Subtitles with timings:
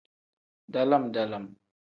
[0.73, 1.45] Dalam-dalam.